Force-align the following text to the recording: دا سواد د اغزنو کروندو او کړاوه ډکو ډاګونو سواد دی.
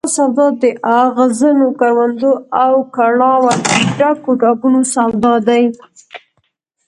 دا 0.05 0.09
سواد 0.17 0.53
د 0.63 0.65
اغزنو 1.01 1.67
کروندو 1.79 2.31
او 2.63 2.73
کړاوه 2.95 3.53
ډکو 3.99 4.31
ډاګونو 4.41 4.81
سواد 4.93 5.25
دی. 5.49 5.63